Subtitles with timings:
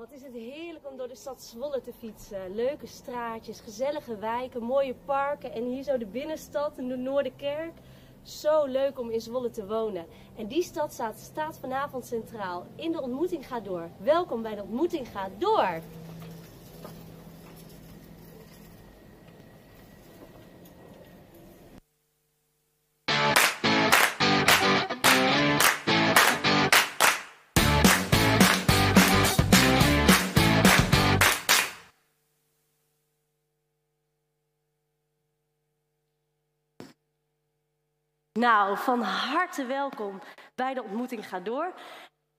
[0.00, 2.54] wat is het heerlijk om door de stad Zwolle te fietsen.
[2.54, 7.72] Leuke straatjes, gezellige wijken, mooie parken en hier zo de binnenstad en de Noorderkerk.
[8.22, 10.06] Zo leuk om in Zwolle te wonen.
[10.36, 12.66] En die stad staat, staat vanavond centraal.
[12.74, 13.90] In de ontmoeting gaat door.
[13.98, 15.80] Welkom bij de ontmoeting gaat door.
[38.40, 40.20] Nou, van harte welkom
[40.54, 41.72] bij de ontmoeting Ga Door.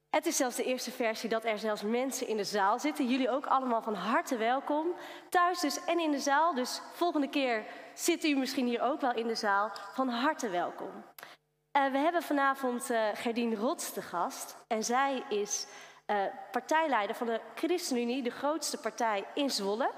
[0.09, 3.07] Het is zelfs de eerste versie dat er zelfs mensen in de zaal zitten.
[3.07, 4.87] Jullie ook allemaal van harte welkom.
[5.29, 6.53] Thuis dus en in de zaal.
[6.53, 9.71] Dus volgende keer zit u misschien hier ook wel in de zaal.
[9.93, 10.91] Van harte welkom.
[11.77, 14.55] Uh, we hebben vanavond uh, Gerdien Rots te gast.
[14.67, 15.67] En zij is
[16.07, 16.17] uh,
[16.51, 19.91] partijleider van de ChristenUnie, de grootste partij in Zwolle.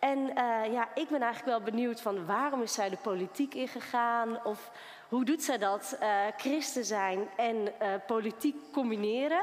[0.00, 0.26] En
[0.72, 4.44] ja, ik ben eigenlijk wel benieuwd van waarom is zij de politiek ingegaan?
[4.44, 4.70] Of
[5.08, 5.96] hoe doet zij dat?
[6.02, 9.42] Uh, christen zijn en uh, politiek combineren?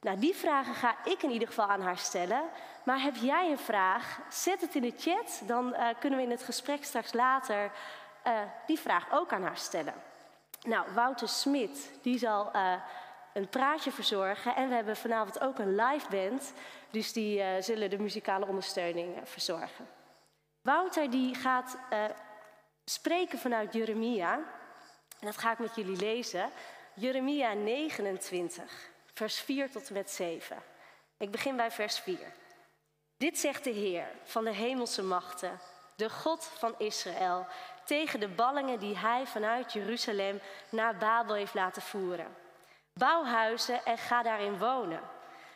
[0.00, 2.42] Nou, die vragen ga ik in ieder geval aan haar stellen.
[2.84, 4.20] Maar heb jij een vraag?
[4.28, 5.42] Zet het in de chat.
[5.46, 7.70] Dan kunnen we in het gesprek straks later
[8.66, 9.94] die vraag ook aan haar stellen.
[10.62, 12.50] Nou, Wouter Smit, die zal
[13.36, 14.54] een praatje verzorgen.
[14.54, 16.52] En we hebben vanavond ook een live band.
[16.90, 19.88] Dus die zullen de muzikale ondersteuning verzorgen.
[20.62, 21.78] Wouter die gaat
[22.84, 24.34] spreken vanuit Jeremia.
[25.20, 26.50] En dat ga ik met jullie lezen.
[26.94, 30.56] Jeremia 29, vers 4 tot en met 7.
[31.16, 32.18] Ik begin bij vers 4.
[33.16, 35.60] Dit zegt de Heer van de hemelse machten,
[35.96, 37.46] de God van Israël,
[37.84, 42.44] tegen de ballingen die hij vanuit Jeruzalem naar Babel heeft laten voeren.
[42.98, 45.00] Bouw huizen en ga daarin wonen.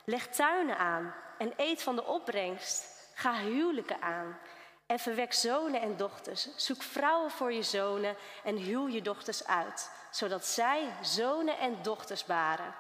[0.05, 3.09] Leg tuinen aan en eet van de opbrengst.
[3.15, 4.39] Ga huwelijken aan
[4.87, 6.57] en verwek zonen en dochters.
[6.57, 12.25] Zoek vrouwen voor je zonen en huw je dochters uit, zodat zij zonen en dochters
[12.25, 12.75] baren.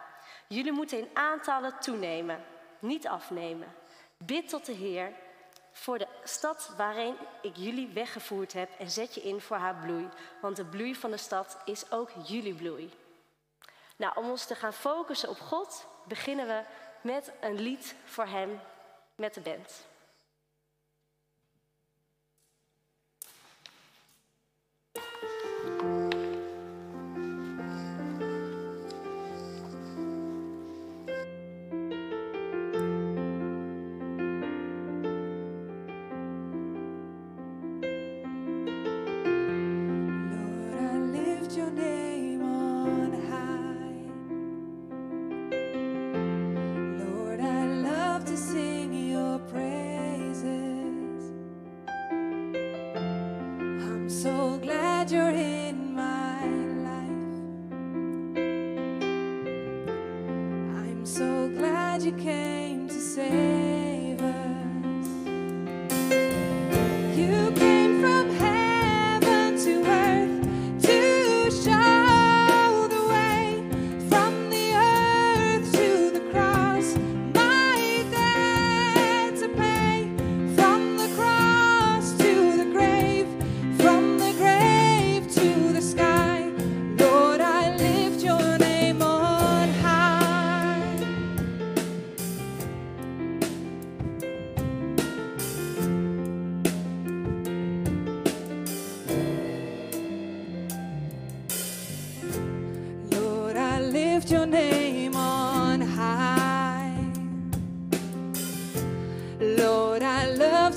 [0.47, 2.45] Jullie moeten in aantallen toenemen,
[2.79, 3.75] niet afnemen.
[4.17, 5.13] Bid tot de Heer
[5.73, 10.09] voor de stad waarin ik jullie weggevoerd heb en zet je in voor haar bloei,
[10.41, 12.91] want de bloei van de stad is ook jullie bloei.
[14.01, 16.63] Nou, om ons te gaan focussen op God, beginnen we
[17.01, 18.61] met een lied voor Hem
[19.15, 19.89] met de band.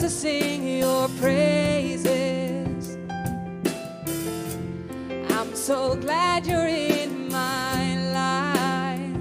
[0.03, 2.97] to sing your praises.
[5.29, 9.15] I'm so glad you're in my life.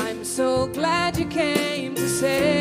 [0.00, 2.55] I'm so glad you came to say.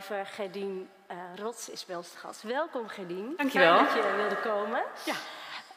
[0.00, 2.42] Gerdien uh, Rots is bij ons te gast.
[2.42, 3.34] Welkom Gerdien.
[3.36, 3.76] Dankjewel.
[3.76, 4.82] Fijn dat je wilde komen.
[5.04, 5.14] Ja.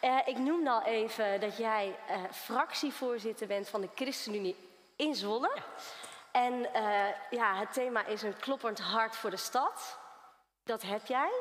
[0.01, 4.55] Uh, ik noemde al even dat jij uh, fractievoorzitter bent van de ChristenUnie
[4.95, 5.51] in Zwolle.
[5.55, 5.63] Ja.
[6.31, 6.69] En
[7.29, 9.99] ja, het thema is een kloppend hart voor de stad.
[10.63, 11.31] Dat heb jij.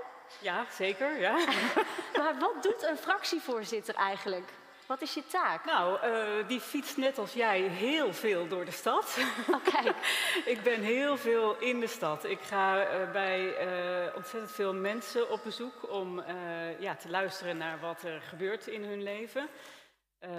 [0.41, 1.19] Ja, zeker.
[1.19, 1.33] Ja.
[2.19, 4.53] maar wat doet een fractievoorzitter eigenlijk?
[4.87, 5.65] Wat is je taak?
[5.65, 9.19] Nou, uh, die fietst net als jij heel veel door de stad.
[9.49, 9.95] Oké.
[10.55, 12.25] ik ben heel veel in de stad.
[12.25, 16.23] Ik ga uh, bij uh, ontzettend veel mensen op bezoek om
[16.79, 19.49] ja, te luisteren naar wat er gebeurt in hun leven.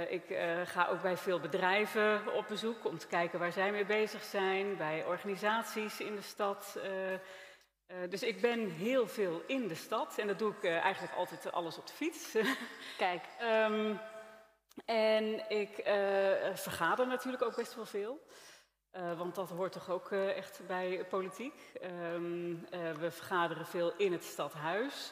[0.09, 4.24] ik ga ook bij veel bedrijven op bezoek om te kijken waar zij mee bezig
[4.24, 4.77] zijn.
[4.77, 6.80] Bij organisaties in de stad.
[8.09, 11.77] dus ik ben heel veel in de stad en dat doe ik eigenlijk altijd alles
[11.77, 12.38] op de fiets.
[12.97, 13.24] Kijk.
[13.42, 14.00] um,
[14.86, 15.86] en ik uh,
[16.54, 18.25] vergader natuurlijk ook best wel veel.
[18.92, 21.54] Uh, want dat hoort toch ook uh, echt bij politiek.
[22.13, 22.68] Um,
[23.00, 25.12] we vergaderen veel in het stadhuis.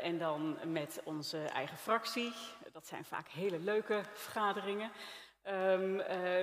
[0.00, 2.32] en dan met onze eigen fractie.
[2.72, 4.90] Dat zijn vaak hele leuke vergaderingen.
[5.44, 5.96] Um,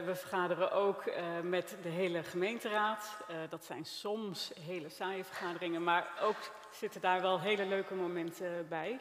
[0.06, 1.04] we vergaderen ook
[1.44, 3.18] met de hele gemeenteraad.
[3.50, 6.38] dat zijn soms hele saaie vergaderingen, maar ook
[6.72, 9.00] zitten daar wel hele leuke momenten bij.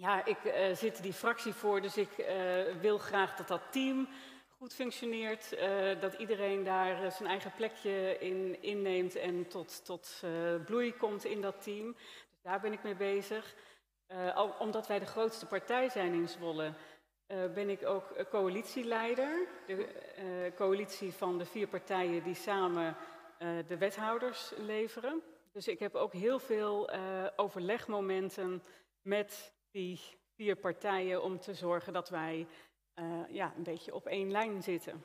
[0.00, 2.26] Ja, ik uh, zit die fractie voor, dus ik uh,
[2.80, 4.08] wil graag dat dat team
[4.58, 5.52] goed functioneert.
[5.52, 10.22] Uh, dat iedereen daar zijn eigen plekje in inneemt en tot, tot
[10.64, 11.96] bloei komt in dat team.
[12.30, 13.54] Dus daar ben ik mee bezig.
[14.58, 16.72] Omdat wij de grootste partij zijn in Zwolle,
[17.26, 19.46] ben ik ook coalitieleider.
[19.66, 22.96] De coalitie van de vier partijen die samen
[23.66, 25.22] de wethouders leveren.
[25.52, 26.90] Dus ik heb ook heel veel
[27.36, 28.62] overlegmomenten
[29.02, 30.00] met die
[30.36, 32.46] vier partijen om te zorgen dat wij
[33.00, 35.04] uh, ja, een beetje op één lijn zitten.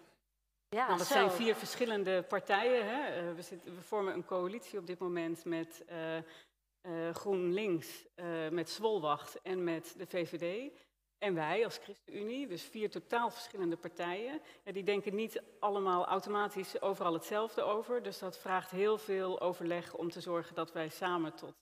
[0.69, 2.85] Ja, nou, dat zijn vier verschillende partijen.
[2.85, 3.29] Hè.
[3.29, 8.06] Uh, we, zitten, we, vormen een coalitie op dit moment met uh, GroenLinks,
[8.51, 10.71] met Zwolwacht en met de VVD.
[11.18, 14.41] En wij als ChristenUnie, dus vier totaal verschillende partijen.
[14.63, 18.03] Ja, die denken niet allemaal automatisch overal hetzelfde over.
[18.03, 21.56] Dus dat vraagt heel veel overleg om te zorgen dat wij samen tot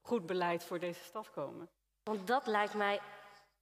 [0.00, 1.68] goed beleid voor deze stad komen.
[2.04, 3.00] Want dat lijkt mij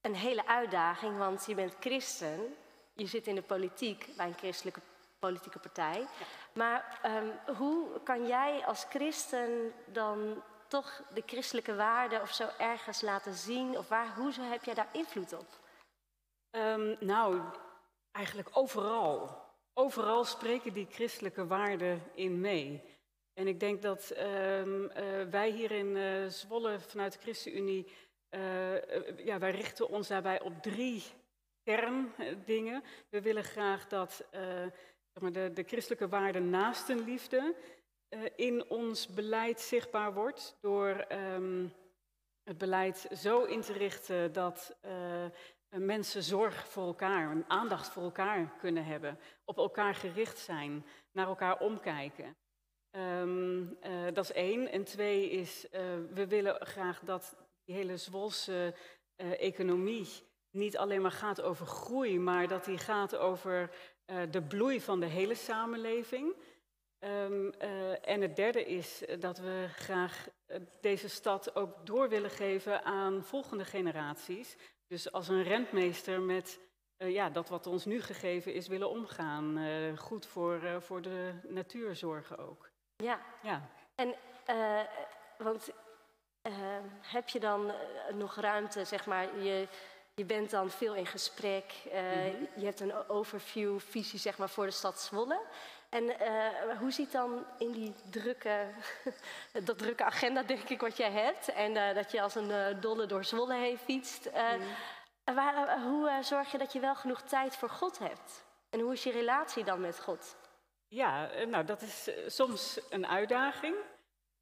[0.00, 2.56] een hele uitdaging, want je bent christen,
[2.93, 4.81] je zit in de politiek bij een christelijke
[5.19, 6.00] politieke partij.
[6.00, 6.06] Ja.
[6.53, 13.00] Maar um, hoe kan jij als christen dan toch de christelijke waarden of zo ergens
[13.00, 13.79] laten zien?
[13.79, 15.47] Of waar, hoe heb jij daar invloed op?
[16.50, 17.41] Um, nou,
[18.12, 19.41] eigenlijk overal.
[19.75, 22.83] Overal spreken die christelijke waarden in mee.
[23.35, 24.90] En ik denk dat um, uh,
[25.31, 27.93] wij hier in uh, Zwolle vanuit de ChristenUnie
[29.17, 31.03] ja, wij richten ons daarbij op drie
[31.62, 32.83] kerndingen.
[33.09, 34.25] We willen graag dat
[35.21, 37.55] maar de, de, christelijke waarde naastenliefde
[38.09, 41.73] uh, in ons beleid zichtbaar wordt door um,
[42.43, 44.77] het beleid zo in te richten dat
[45.69, 51.59] mensen zorg voor elkaar, aandacht voor elkaar kunnen hebben, op elkaar gericht zijn, naar elkaar
[51.59, 52.37] omkijken.
[52.91, 53.79] Um,
[54.12, 54.71] dat is één.
[54.71, 55.67] En twee is,
[56.15, 58.75] we willen graag dat die hele Zwolse
[59.16, 60.09] uh, economie
[60.50, 63.71] niet alleen maar gaat over groei, maar dat die gaat over
[64.07, 66.35] uh, de bloei van de hele samenleving.
[66.99, 70.28] Um, uh, en het derde is dat we graag
[70.81, 74.57] deze stad ook door willen geven aan volgende generaties.
[74.87, 76.61] Dus als een rentmeester met
[76.97, 79.59] ja, dat wat ons nu gegeven is willen omgaan.
[79.99, 82.71] goed voor, voor de natuur zorgen ook.
[82.97, 83.71] Ja, ja.
[83.95, 84.14] en
[85.38, 85.73] want
[86.42, 86.52] uh,
[87.00, 87.75] heb je dan uh,
[88.14, 89.68] nog ruimte, zeg maar, je,
[90.14, 92.49] je bent dan veel in gesprek, uh, mm-hmm.
[92.56, 95.40] je hebt een overview, visie zeg maar, voor de stad Zwolle.
[95.88, 96.14] En
[96.78, 98.66] hoe ziet dan in die drukke,
[99.64, 103.25] dat drukke agenda, denk ik, wat jij hebt, en dat je als een dolle door
[103.25, 105.34] Zwolle heen fietst, mm.
[105.34, 108.44] waar, hoe zorg je dat je wel genoeg tijd voor God hebt?
[108.70, 110.37] En hoe is je relatie dan met God?
[110.88, 113.75] Ja, nou dat is soms een uitdaging.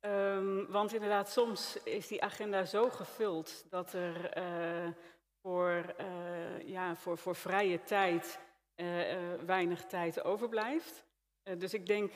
[0.00, 4.88] Um, want inderdaad, soms is die agenda zo gevuld dat er uh,
[5.42, 8.40] voor, uh, ja, voor, voor vrije tijd
[8.76, 11.04] uh, weinig tijd overblijft.
[11.58, 12.12] dus ik denk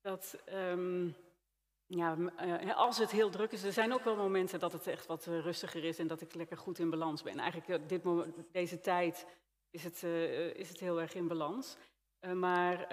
[0.00, 1.14] dat um,
[1.86, 2.16] ja,
[2.74, 5.84] als het heel druk is, er zijn ook wel momenten dat het echt wat rustiger
[5.84, 7.38] is en dat ik lekker goed in balans ben.
[7.38, 9.26] Eigenlijk dit moment, deze tijd
[9.70, 10.02] is het,
[10.54, 11.76] is het heel erg in balans.
[12.34, 12.86] maar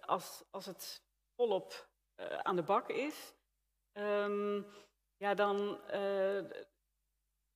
[0.00, 1.02] als, als het
[1.36, 1.87] volop
[2.20, 3.34] uh, aan de bak is,
[3.92, 4.66] um,
[5.16, 6.44] ja, dan uh,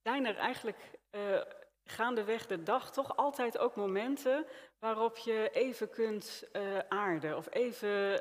[0.03, 1.41] zijn er eigenlijk uh,
[1.85, 4.47] gaandeweg de dag toch altijd ook momenten
[4.79, 6.49] waarop je even kunt
[6.89, 8.21] aarden of even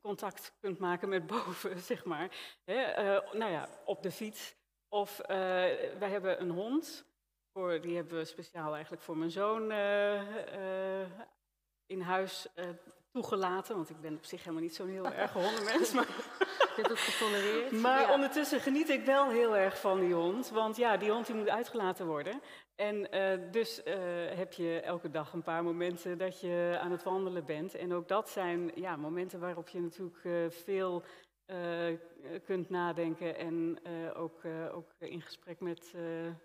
[0.00, 2.30] contact kunt maken met boven, zeg maar.
[3.32, 4.54] Nou ja, op de fiets.
[4.88, 7.06] Of wij hebben een hond,
[7.52, 9.72] voor, die hebben we speciaal eigenlijk voor mijn zoon
[11.86, 12.46] in huis
[13.12, 13.76] toegelaten.
[13.76, 15.92] Want ik ben op zich helemaal niet zo'n heel erg hondenmens.
[15.92, 16.06] Maar
[16.76, 17.72] je het getolereerd.
[17.72, 20.50] Maar ondertussen geniet ik wel heel erg van die hond.
[20.50, 22.40] Want ja, die hond die moet uitgelaten worden.
[22.74, 23.94] En uh, dus uh,
[24.36, 27.74] heb je elke dag een paar momenten dat je aan het wandelen bent.
[27.74, 31.02] En ook dat zijn ja, momenten waarop je natuurlijk uh, veel
[32.44, 33.36] kunt nadenken.
[33.36, 33.78] En
[34.14, 34.40] ook,
[34.72, 35.94] ook in gesprek met,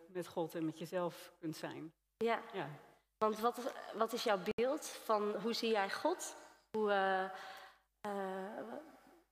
[0.08, 1.94] met God en met jezelf kunt zijn.
[2.18, 2.70] Ja, ja.
[3.18, 6.36] want wat, wat is jouw beeld van hoe zie jij God?
[6.72, 7.32] Hoe,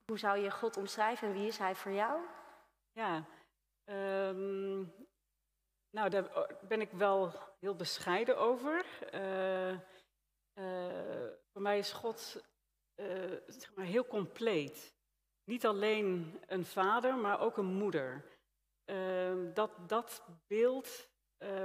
[0.06, 2.22] hoe zou je God omschrijven en wie is Hij voor jou?
[2.92, 3.25] Ja,
[3.86, 4.94] um,
[5.89, 8.86] nou daar ben ik wel heel bescheiden over.
[9.13, 9.77] Uh,
[11.51, 12.44] voor mij is God
[13.48, 14.94] zeg maar heel compleet.
[15.44, 18.25] Niet alleen een vader, maar ook een moeder.
[18.86, 21.10] Ehm, dat, dat beeld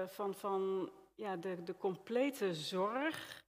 [0.07, 3.43] van, van ja, de, de complete zorg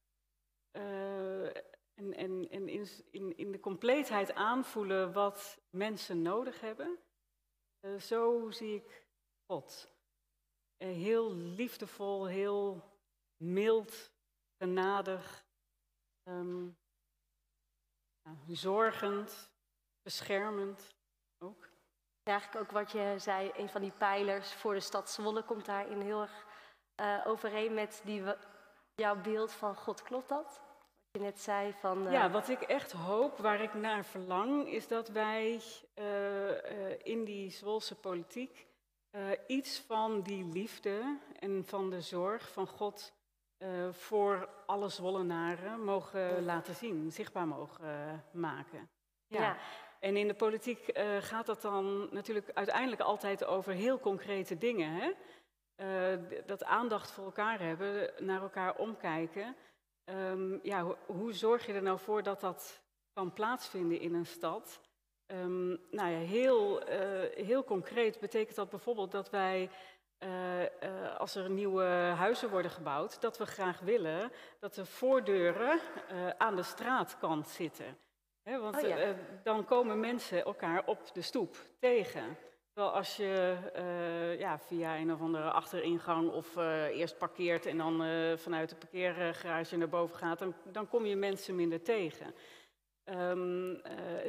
[1.95, 6.99] en, en, en in, in, de compleetheid aanvoelen wat mensen nodig hebben.
[7.81, 9.07] Uh, zo zie ik
[9.47, 9.93] God.
[10.79, 12.91] Uh, heel liefdevol, heel
[13.37, 14.13] mild,
[14.59, 15.45] genadig,
[16.29, 16.79] um,
[18.23, 19.51] ja, zorgend,
[20.03, 20.95] beschermend
[21.39, 21.71] ook.
[22.23, 26.01] Eigenlijk ook wat je zei, een van die pijlers voor de stad Zwolle komt daarin
[26.01, 26.47] heel erg
[27.01, 28.23] uh, overeen met die,
[28.95, 30.03] jouw beeld van God.
[30.03, 30.61] Klopt dat?
[31.13, 32.11] Je net zei van...
[32.11, 35.61] Ja, eh, wat ik echt hoop, waar ik naar verlang, is dat wij
[35.95, 36.57] uh, uh,
[37.03, 38.67] in die Zwolse politiek
[39.47, 43.13] iets van die liefde en van de zorg van God
[43.91, 48.89] voor alle Zwollenaren mogen laten zien, zichtbaar mogen maken.
[49.27, 49.41] Ja.
[49.41, 49.57] ja.
[50.01, 54.93] En in de politiek gaat dat dan natuurlijk uiteindelijk altijd over heel concrete dingen.
[54.93, 55.13] Hè?
[56.47, 59.57] dat aandacht voor elkaar hebben, naar elkaar omkijken.
[60.05, 62.83] Um, ja, hoe zorg je er nou voor dat dat
[63.13, 64.81] kan plaatsvinden in een stad?
[65.27, 69.71] Um, nou ja, heel, uh, heel concreet betekent dat bijvoorbeeld dat wij,
[70.19, 70.67] uh, uh,
[71.19, 71.85] als er nieuwe
[72.17, 75.81] huizen worden gebouwd, dat we graag willen dat de voordeuren
[76.39, 77.99] aan de straatkant zitten.
[78.43, 79.15] He, want oh ja.
[79.43, 82.37] dan komen mensen elkaar op de stoep tegen.
[82.73, 87.79] Wel als je uh, ja, via een of andere achteringang of uh, eerst parkeert en
[87.79, 92.35] dan uh, vanuit de parkeergarage naar boven gaat, dan, dan kom je mensen minder tegen.
[93.05, 93.81] Um,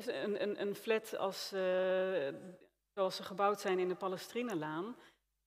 [0.05, 1.47] een, een, een, flat als,
[2.93, 4.95] zoals ze gebouwd zijn in de Palestrinenlaan,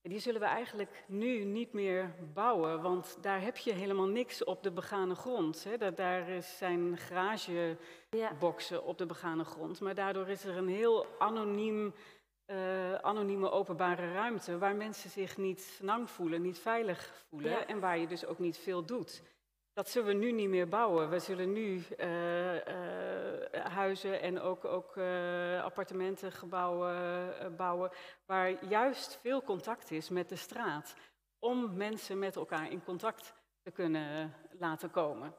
[0.01, 4.63] die zullen we eigenlijk nu niet meer bouwen, want daar heb je helemaal niks op
[4.63, 5.63] de begane grond.
[5.63, 5.77] Hè.
[5.77, 8.83] Daar, daar zijn garageboxen ja.
[8.83, 11.93] op de begane grond, maar daardoor is er een heel anoniem
[12.47, 17.65] uh, anonieme openbare ruimte waar mensen zich niet lang voelen, niet veilig voelen ja.
[17.65, 19.23] en waar je dus ook niet veel doet.
[19.73, 21.09] Dat zullen we nu niet meer bouwen.
[21.09, 22.61] We zullen nu uh, uh,
[23.51, 24.97] huizen en ook, ook
[25.63, 27.91] appartementengebouwen bouwen
[28.25, 30.95] waar juist veel contact is met de straat.
[31.39, 35.33] Om mensen met elkaar in contact te kunnen laten komen.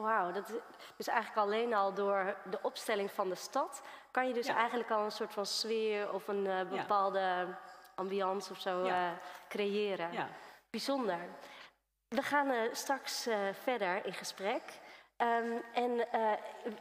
[0.00, 0.52] Wauw, dat
[0.96, 5.04] is eigenlijk alleen al door de opstelling van de stad kan je dus eigenlijk al
[5.04, 7.58] een soort van sfeer of een uh, bepaalde ja.
[7.94, 9.08] ambiance of zo uh,
[9.48, 10.10] creëren.
[10.70, 11.18] Bijzonder.
[12.08, 13.28] We gaan uh, straks
[13.62, 14.62] verder in gesprek.
[15.16, 16.06] Um, en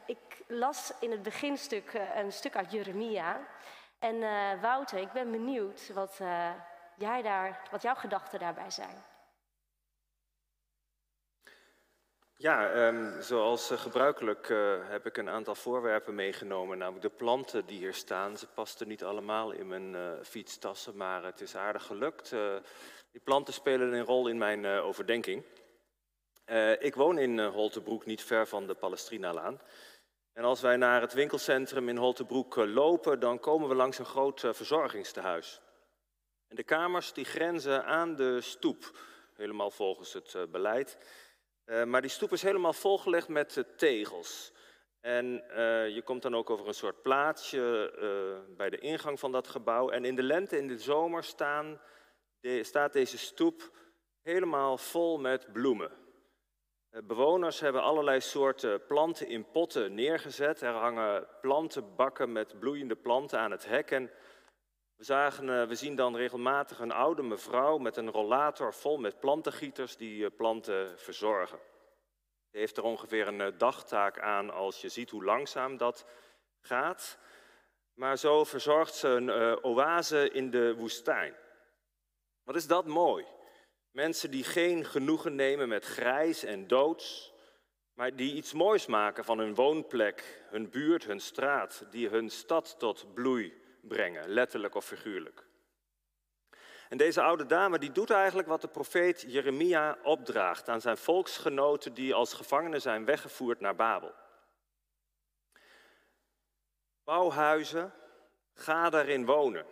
[0.05, 3.39] ik las in het beginstuk een stuk uit Jeremia.
[3.99, 4.19] En
[4.61, 6.19] Wouter, ik ben benieuwd wat,
[6.95, 9.03] jij daar, wat jouw gedachten daarbij zijn.
[12.37, 17.65] Ja, um, zoals uh, gebruikelijk uh, heb ik een aantal voorwerpen meegenomen, namelijk de planten
[17.65, 18.37] die hier staan.
[18.37, 22.29] Ze pasten niet allemaal in mijn uh, fietstassen, maar het is aardig gelukt.
[23.11, 25.43] die planten spelen een rol in mijn overdenking.
[26.79, 29.61] ik woon in Holtebroek, niet ver van de Palestina-laan.
[30.33, 34.39] En als wij naar het winkelcentrum in Holtebroek lopen, dan komen we langs een groot
[34.39, 35.61] verzorgingstehuis.
[36.47, 38.97] En de kamers die grenzen aan de stoep,
[39.35, 40.97] helemaal volgens het beleid.
[41.65, 44.53] Uh, maar die stoep is helemaal volgelegd met uh, tegels.
[45.01, 47.93] En uh, je komt dan ook over een soort plaatsje
[48.57, 49.89] bij de ingang van dat gebouw.
[49.89, 51.81] En in de lente, in de zomer, staan,
[52.39, 53.71] de, staat deze stoep
[54.21, 55.91] helemaal vol met bloemen.
[57.03, 60.61] bewoners hebben allerlei soorten planten in potten neergezet.
[60.61, 63.91] Er hangen plantenbakken met bloeiende planten aan het hek.
[63.91, 64.11] En
[64.95, 69.19] We, zagen, eh, we zien dan regelmatig een oude mevrouw met een rollator vol met
[69.19, 71.59] plantengieters die eh, planten verzorgen.
[72.51, 76.05] Ze heeft er ongeveer een eh, dagtaak aan als je ziet hoe langzaam dat
[76.61, 77.17] gaat.
[77.93, 81.35] Maar zo verzorgt ze een oase in de woestijn.
[82.43, 83.25] Wat is dat mooi?
[83.91, 87.33] Mensen die geen genoegen nemen met grijs en doods,
[87.93, 92.75] maar die iets moois maken van hun woonplek, hun buurt, hun straat, die hun stad
[92.79, 95.45] tot bloei brengen, letterlijk of figuurlijk.
[96.89, 101.93] En deze oude dame die doet eigenlijk wat de profeet Jeremia opdraagt aan zijn volksgenoten
[101.93, 104.13] die als gevangenen zijn weggevoerd naar Babel.
[107.03, 107.93] Bouw huizen,
[108.53, 109.65] ga daarin wonen.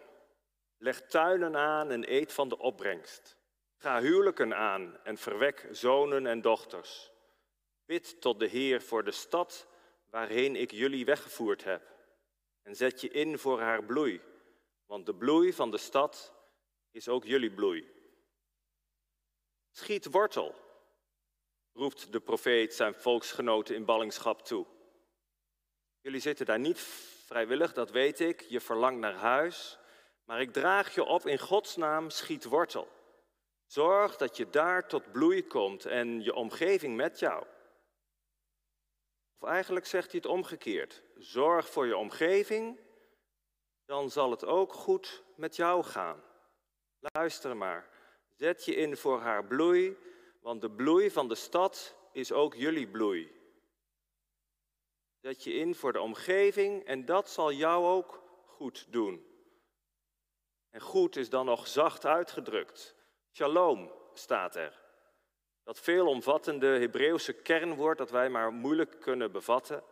[0.78, 3.38] Leg tuinen aan en eet van de opbrengst.
[3.78, 7.12] Ga huwelijken aan en verwek zonen en dochters.
[7.86, 9.68] Bid tot de Heer voor de stad
[10.10, 11.93] waarheen ik jullie weggevoerd heb.
[12.64, 14.22] En zet je in voor haar bloei,
[14.86, 16.34] want de bloei van de stad
[16.92, 17.92] is ook jullie bloei.
[19.72, 20.56] Schiet wortel,
[21.74, 24.66] roept de profeet zijn volksgenoten in ballingschap toe.
[26.02, 26.80] Jullie zitten daar niet
[27.26, 28.42] vrijwillig, dat weet ik.
[28.42, 29.78] Je verlangt naar huis.
[30.24, 32.88] Maar ik draag je op in Gods naam, schiet wortel.
[33.66, 37.46] Zorg dat je daar tot bloei komt en je omgeving met jou.
[39.40, 41.04] Of eigenlijk zegt hij het omgekeerd.
[41.24, 42.80] Zorg voor je omgeving,
[43.86, 46.24] dan zal het ook goed met jou gaan.
[47.00, 47.90] Luister maar.
[48.36, 49.98] Zet je in voor haar bloei,
[50.42, 53.32] want de bloei van de stad is ook jullie bloei.
[55.22, 59.26] Zet je in voor de omgeving en dat zal jou ook goed doen.
[60.70, 62.96] En goed is dan nog zacht uitgedrukt.
[63.32, 64.82] Shalom staat er.
[65.64, 69.84] Dat veelomvattende Hebreeuwse kernwoord dat wij maar moeilijk kunnen bevatten.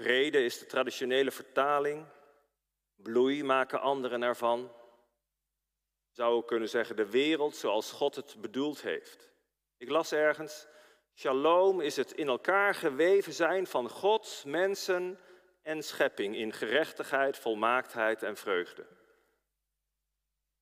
[0.00, 2.06] Vrede is de traditionele vertaling.
[2.94, 4.72] Bloei maken anderen ervan.
[6.10, 9.30] Zou ook kunnen zeggen de wereld zoals God het bedoeld heeft.
[9.76, 10.66] Ik las ergens,
[11.14, 15.18] shalom is het in elkaar geweven zijn van God, mensen
[15.62, 18.86] en schepping in gerechtigheid, volmaaktheid en vreugde.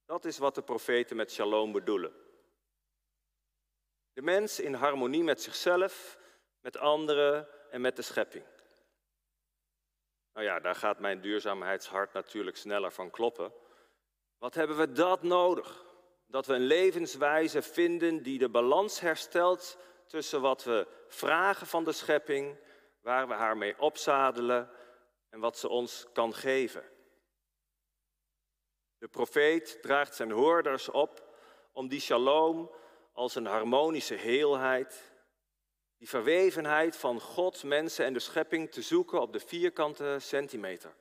[0.04, 2.12] Dat is wat de profeten met shalom bedoelen.
[4.12, 6.18] De mens in harmonie met zichzelf,
[6.60, 8.44] met anderen en met de schepping.
[10.38, 13.52] Nou ja, daar gaat mijn duurzaamheidshart natuurlijk sneller van kloppen.
[14.38, 15.84] Wat hebben we dat nodig?
[16.26, 21.92] Dat we een levenswijze vinden die de balans herstelt tussen wat we vragen van de
[21.92, 22.56] schepping,
[23.00, 24.70] waar we haar mee opzadelen
[25.28, 26.84] en wat ze ons kan geven.
[28.98, 31.36] De profeet draagt zijn hoorders op
[31.72, 32.70] om die shalom
[33.12, 35.12] als een harmonische heelheid,
[35.98, 40.94] die verwevenheid van God, mensen en de schepping te zoeken op de vierkante centimeter.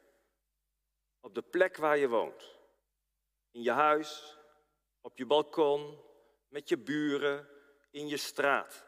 [1.20, 2.56] Op de plek waar je woont.
[3.52, 4.38] In je huis,
[5.02, 6.02] op je balkon,
[6.48, 7.48] met je buren,
[7.92, 8.86] in je straat.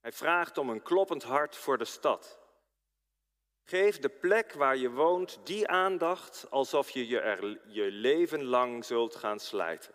[0.00, 2.38] Hij vraagt om een kloppend hart voor de stad.
[3.62, 8.84] Geef de plek waar je woont die aandacht alsof je je er je leven lang
[8.84, 9.94] zult gaan slijten.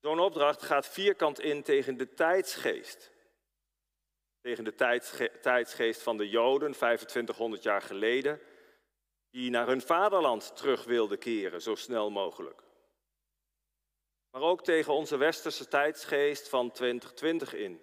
[0.00, 3.10] Zo'n opdracht gaat vierkant in tegen de tijdsgeest.
[4.40, 4.74] Tegen de
[5.40, 8.40] tijdsgeest van de Joden 2500 jaar geleden,
[9.30, 12.62] die naar hun vaderland terug wilden keren, zo snel mogelijk.
[14.30, 17.82] Maar ook tegen onze westerse tijdsgeest van 2020 in,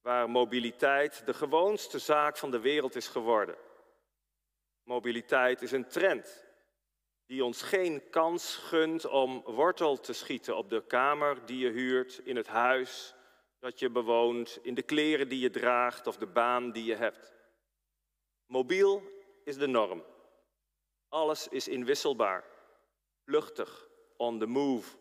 [0.00, 3.56] waar mobiliteit de gewoonste zaak van de wereld is geworden.
[4.82, 6.45] Mobiliteit is een trend
[7.26, 12.18] die ons geen kans gunt om wortel te schieten op de kamer die je huurt,
[12.24, 13.14] in het huis
[13.58, 17.34] dat je bewoont, in de kleren die je draagt of de baan die je hebt.
[18.46, 19.02] Mobiel
[19.44, 20.04] is de norm.
[21.08, 22.44] Alles is inwisselbaar,
[23.24, 24.96] vluchtig, on the move.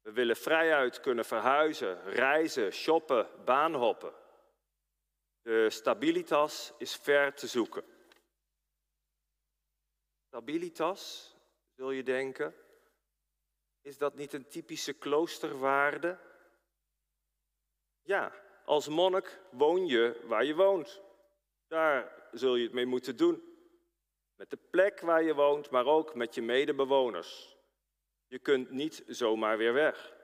[0.00, 4.12] We willen vrijuit kunnen verhuizen, reizen, shoppen, baanhoppen.
[5.42, 7.91] De stabilitas is ver te zoeken.
[10.32, 11.34] Stabilitas,
[11.76, 12.54] zul je denken,
[13.80, 16.18] is dat niet een typische kloosterwaarde?
[18.02, 18.32] Ja,
[18.64, 21.02] als monnik woon je waar je woont.
[21.66, 23.42] Daar zul je het mee moeten doen.
[24.34, 27.56] Met de plek waar je woont, maar ook met je medebewoners.
[28.26, 30.14] Je kunt niet zomaar weer weg.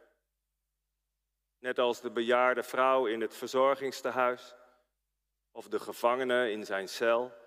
[1.58, 4.54] Net als de bejaarde vrouw in het verzorgingstehuis
[5.50, 7.46] of de gevangene in zijn cel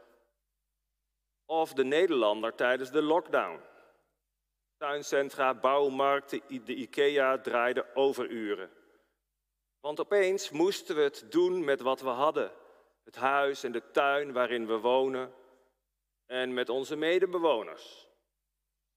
[1.51, 3.59] of de Nederlander tijdens de lockdown.
[4.77, 8.71] Tuincentra, bouwmarkten, de IKEA draaiden overuren.
[9.79, 12.51] Want opeens moesten we het doen met wat we hadden.
[13.03, 15.33] Het huis en de tuin waarin we wonen.
[16.25, 18.07] en met onze medebewoners.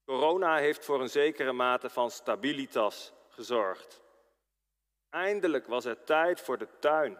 [0.04, 4.02] Corona heeft voor een zekere mate van stabilitas gezorgd.
[5.10, 7.18] Eindelijk was het tijd voor de tuin,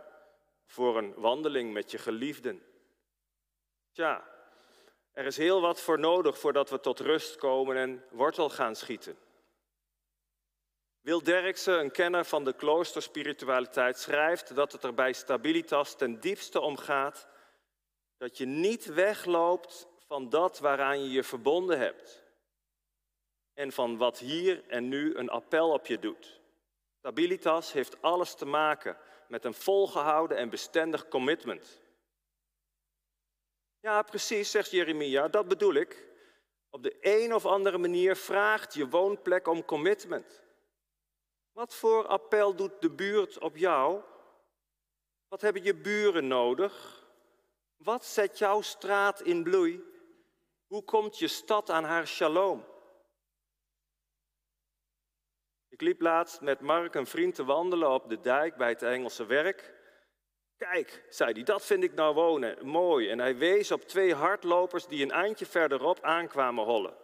[0.67, 2.63] voor een wandeling met je geliefden.
[3.93, 4.34] Tja,
[5.15, 9.19] er is heel wat voor nodig voordat we tot rust komen en wortel gaan schieten.
[11.01, 16.61] Wil Derksen, een kenner van de kloosterspiritualiteit, schrijft dat het er bij stabilitas ten diepste
[16.61, 17.29] om gaat
[18.17, 22.23] dat je niet wegloopt van dat waaraan je je verbonden hebt
[23.55, 26.41] en van wat hier en nu een appel op je doet.
[26.99, 28.97] Stabilitas heeft alles te maken
[29.29, 31.83] met een volgehouden en bestendig commitment.
[33.85, 36.09] Ja, precies, zegt Jeremia, dat bedoel ik.
[36.71, 40.43] Op de een of andere manier vraagt je woonplek om commitment.
[41.53, 44.03] Wat voor appel doet de buurt op jou?
[45.29, 47.05] Wat hebben je buren nodig?
[47.77, 49.85] Wat zet jouw straat in bloei?
[50.67, 52.65] Hoe komt je stad aan haar shalom?
[55.69, 59.27] Ik liep laatst met Mark, een vriend, te wandelen op de dijk bij het Engelse
[59.27, 59.75] werk.
[60.57, 63.09] Kijk, zei hij, dat vind ik nou wonen, mooi.
[63.09, 66.97] En hij wees op twee hardlopers die een eindje verderop aankwamen hollen.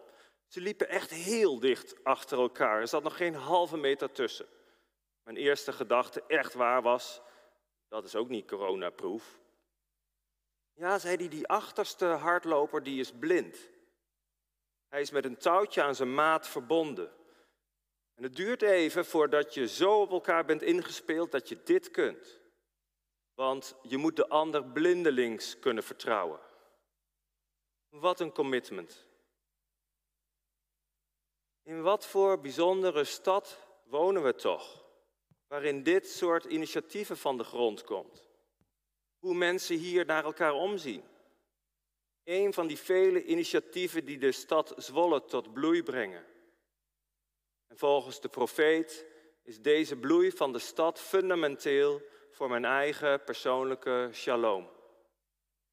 [0.47, 2.79] Ze liepen echt heel dicht achter elkaar.
[2.79, 4.47] Er zat nog geen halve meter tussen.
[5.23, 7.21] Mijn eerste gedachte, echt waar, was:
[7.87, 9.39] dat is ook niet coronaproof.
[10.73, 13.69] Ja, zei hij, die achterste hardloper die is blind.
[14.87, 17.11] Hij is met een touwtje aan zijn maat verbonden.
[18.15, 22.40] En het duurt even voordat je zo op elkaar bent ingespeeld dat je dit kunt.
[23.33, 26.39] Want je moet de ander blindelings kunnen vertrouwen.
[27.89, 29.05] Wat een commitment.
[31.63, 34.85] In wat voor bijzondere stad wonen we toch,
[35.47, 38.29] waarin dit soort initiatieven van de grond komt?
[39.19, 41.03] Hoe mensen hier naar elkaar omzien.
[42.23, 46.25] Een van die vele initiatieven die de stad Zwolle tot bloei brengen.
[47.67, 49.05] En volgens de profeet
[49.43, 54.69] is deze bloei van de stad fundamenteel voor mijn eigen persoonlijke shalom.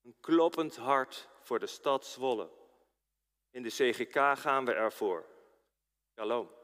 [0.03, 2.51] Een kloppend hart voor de stad Zwolle.
[3.51, 5.25] In de CGK gaan we ervoor.
[6.15, 6.58] Shalom.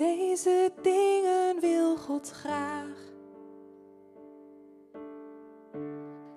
[0.00, 2.98] Deze dingen wil God graag.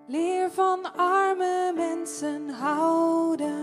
[0.08, 3.63] Leer van arme mensen houden.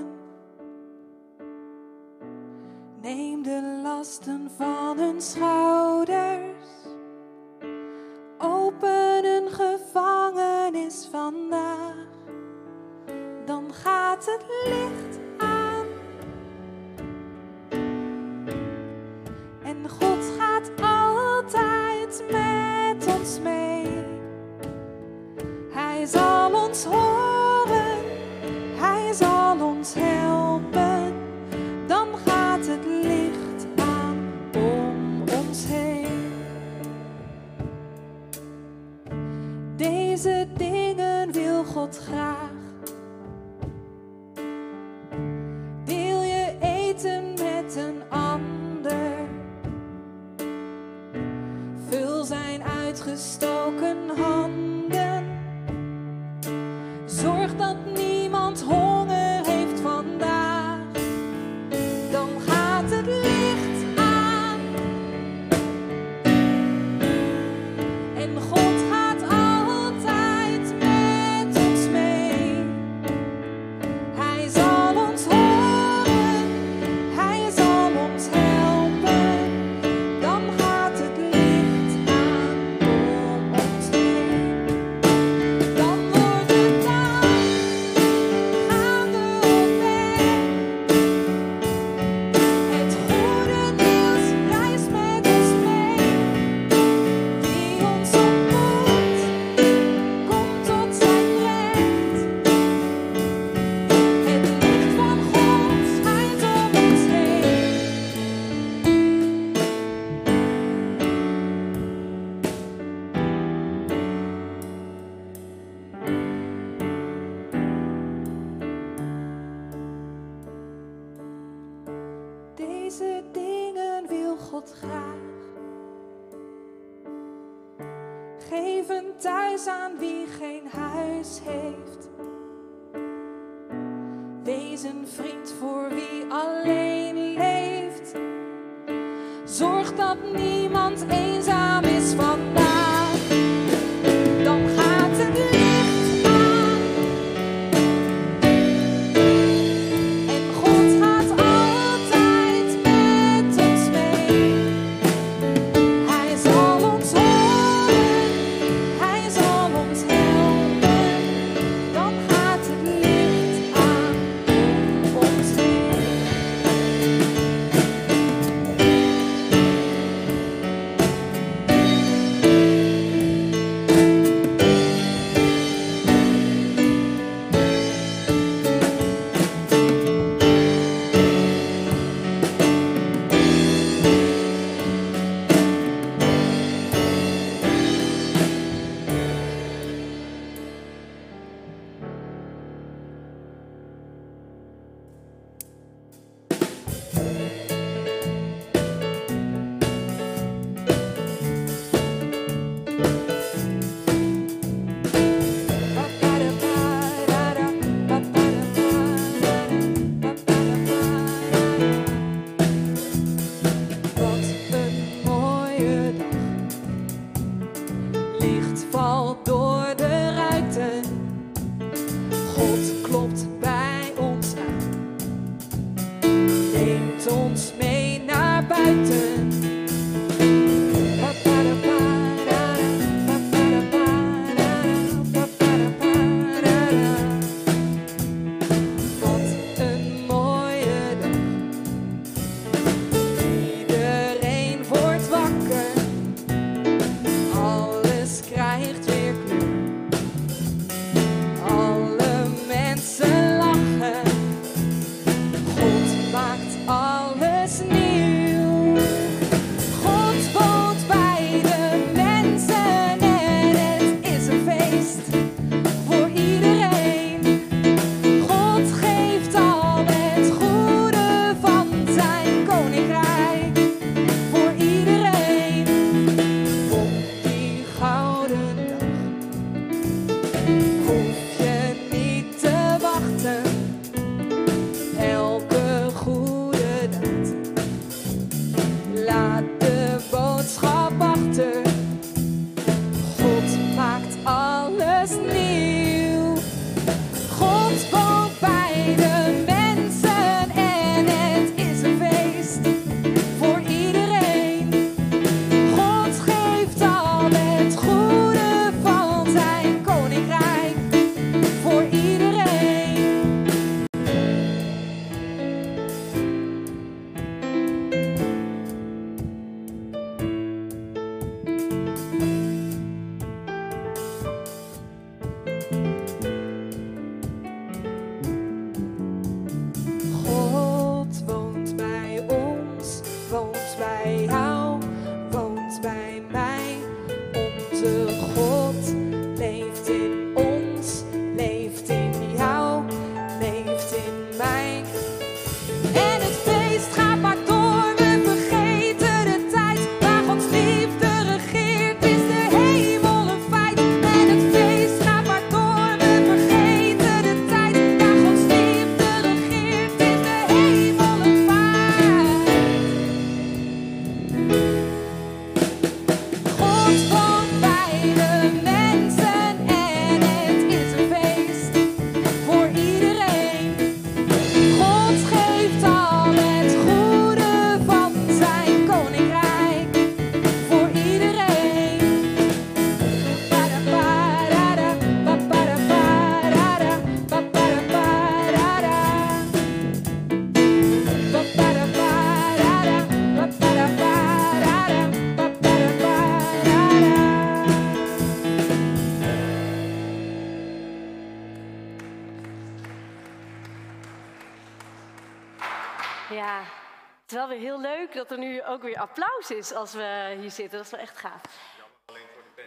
[409.69, 410.97] is als we hier zitten.
[410.97, 411.61] Dat is wel echt gaaf.
[411.97, 412.83] Jammer alleen voor de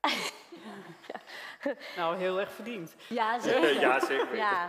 [0.00, 0.32] band.
[1.12, 1.20] ja.
[1.96, 2.94] Nou, heel erg verdiend.
[3.08, 3.80] Ja, zeker.
[3.80, 4.36] ja, zeker.
[4.36, 4.68] Ja.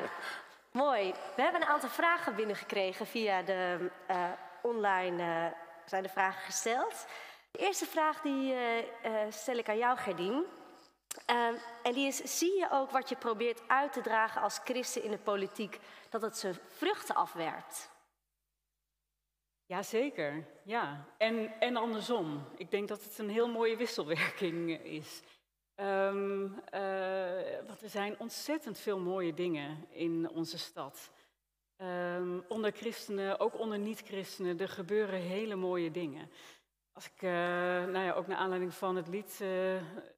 [0.71, 1.13] Mooi.
[1.35, 4.23] We hebben een aantal vragen binnengekregen via de eh,
[4.61, 7.05] online eh, zijn de vragen gesteld.
[7.51, 10.45] De eerste vraag die eh, stel ik aan jou, Gerdien.
[11.83, 15.11] en die is, zie je ook wat je probeert uit te dragen als christen in
[15.11, 17.89] de politiek, dat het zijn vruchten afwerpt?
[19.67, 21.05] Jazeker, ja.
[21.17, 22.43] En, en andersom.
[22.57, 25.21] Ik denk dat het een heel mooie wisselwerking is.
[25.75, 26.61] Um,
[27.67, 31.11] want er zijn ontzettend veel mooie dingen in onze stad.
[31.77, 36.29] Um, onder christenen, ook onder niet-christenen, er gebeuren hele mooie dingen.
[36.93, 39.43] Als ik, uh, nou ja, ook naar aanleiding van het lied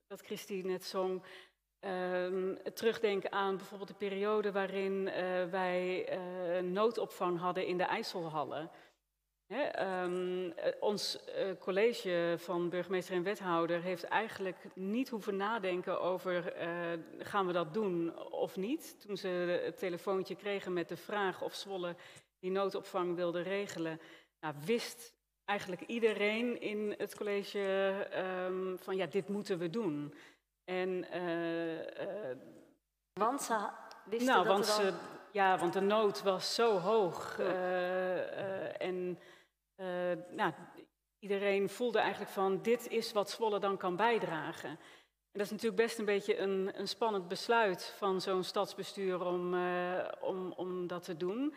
[0.08, 1.24] dat Christy net zong,
[1.82, 5.04] uh, terugdenk aan bijvoorbeeld de periode waarin
[5.50, 6.10] wij
[6.62, 8.72] noodopvang hadden in de IJsselhallen.
[9.50, 16.68] Um, ons uh, college van burgemeester en wethouder heeft eigenlijk niet hoeven nadenken over uh,
[17.20, 19.06] gaan we dat doen of niet.
[19.06, 19.28] Toen ze
[19.64, 21.96] het telefoontje kregen met de vraag of Zwolle
[22.40, 24.00] die noodopvang wilde regelen,
[24.40, 25.14] nou, wist
[25.46, 27.60] eigenlijk iedereen in het college
[28.48, 30.14] um, van ja, dit moeten we doen.
[30.64, 32.36] En, uh,
[33.14, 33.56] want ze
[34.06, 34.76] wisten nou, dat want dan...
[34.76, 34.94] ze,
[35.32, 37.40] ja, want de nood was zo hoog.
[38.78, 39.20] en
[40.30, 40.54] nou,
[41.20, 44.70] iedereen voelde eigenlijk van dit is wat Zwolle dan kan bijdragen.
[45.38, 49.54] En dat is natuurlijk best een beetje een, een spannend besluit van zo'n stadsbestuur om,
[49.54, 51.54] uh, om, om dat te doen.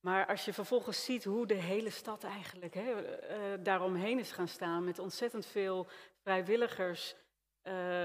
[0.00, 4.48] Maar als je vervolgens ziet hoe de hele stad eigenlijk hè, uh, daaromheen is gaan
[4.48, 5.86] staan met ontzettend veel
[6.22, 7.14] vrijwilligers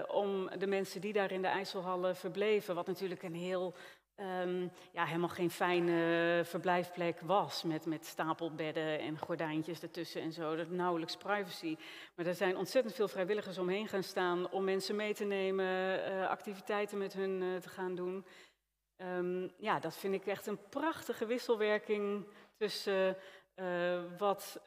[0.07, 3.75] om de mensen die daar in de IJsselhallen verbleven, wat natuurlijk een heel
[4.21, 7.63] um, ja, helemaal geen fijne verblijfplek was.
[7.63, 10.55] Met, met stapelbedden en gordijntjes ertussen en zo.
[10.55, 11.77] Dat nauwelijks privacy.
[12.15, 15.65] Maar er zijn ontzettend veel vrijwilligers omheen gaan staan om mensen mee te nemen,
[16.11, 18.25] uh, activiteiten met hun uh, te gaan doen.
[18.97, 22.27] Um, ja, dat vind ik echt een prachtige wisselwerking
[22.57, 23.17] tussen
[23.55, 24.61] uh, wat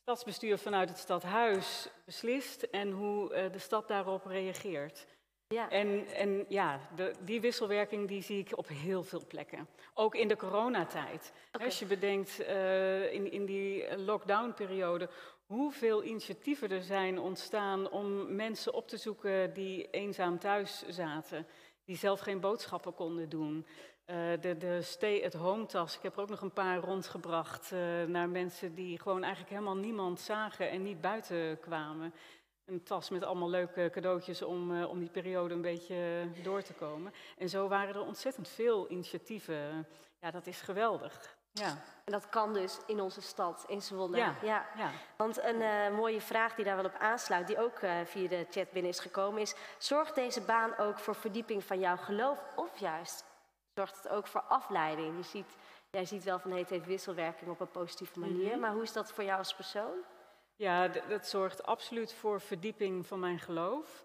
[0.00, 5.06] stadsbestuur vanuit het stadhuis beslist en hoe de stad daarop reageert.
[5.52, 5.70] Ja.
[5.70, 9.68] En, en ja, de, die wisselwerking die zie ik op heel veel plekken.
[9.94, 11.32] Ook in de coronatijd.
[11.52, 11.66] Okay.
[11.66, 15.08] Als je bedenkt uh, in, in die lockdownperiode
[15.46, 21.46] hoeveel initiatieven er zijn ontstaan om mensen op te zoeken die eenzaam thuis zaten.
[21.84, 23.66] Die zelf geen boodschappen konden doen.
[24.06, 25.96] Uh, de, de stay-at-home tas.
[25.96, 29.76] Ik heb er ook nog een paar rondgebracht uh, naar mensen die gewoon eigenlijk helemaal
[29.76, 32.14] niemand zagen en niet buiten kwamen
[32.64, 36.72] een tas met allemaal leuke cadeautjes om, uh, om die periode een beetje door te
[36.72, 37.12] komen.
[37.38, 39.86] En zo waren er ontzettend veel initiatieven.
[40.20, 41.36] Ja, dat is geweldig.
[41.52, 41.78] Ja.
[42.04, 44.16] En dat kan dus in onze stad, in Zwolle.
[44.16, 44.66] Ja, ja.
[44.76, 44.90] ja.
[45.16, 48.46] Want een uh, mooie vraag die daar wel op aansluit, die ook uh, via de
[48.50, 52.78] chat binnen is gekomen, is: zorgt deze baan ook voor verdieping van jouw geloof, of
[52.78, 53.24] juist
[53.74, 55.16] zorgt het ook voor afleiding?
[55.16, 55.56] Je ziet,
[55.90, 58.60] jij ziet wel van hey, het heeft wisselwerking op een positieve manier, mm-hmm.
[58.60, 59.96] maar hoe is dat voor jou als persoon?
[60.62, 64.02] Ja, dat zorgt absoluut voor verdieping van mijn geloof.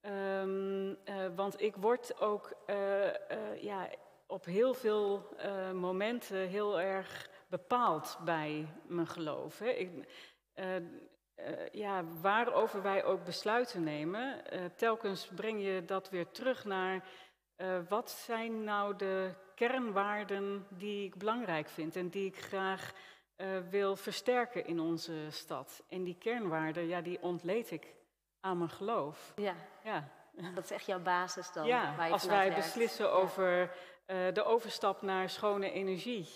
[0.00, 0.96] Um, uh,
[1.36, 3.12] want ik word ook uh, uh,
[3.60, 3.88] ja,
[4.26, 5.36] op heel veel
[5.74, 9.58] momenten heel erg bepaald bij mijn geloof.
[9.58, 9.68] Hè.
[9.68, 9.90] Ik,
[11.72, 14.42] ja, waarover wij ook besluiten nemen,
[14.76, 17.04] telkens breng je dat weer terug naar
[17.88, 22.92] wat zijn nou de kernwaarden die ik belangrijk vind en die ik graag
[23.38, 25.82] uh, wil versterken in onze stad.
[25.88, 27.94] En die kernwaarden, ja, die ontleed ik
[28.40, 29.32] aan mijn geloof.
[29.36, 29.54] Ja.
[29.84, 30.08] ja.
[30.54, 31.66] Dat is echt jouw basis dan?
[31.66, 32.56] Ja, waar je als wij werkt.
[32.56, 33.60] beslissen over
[34.06, 36.26] uh, de overstap naar schone energie.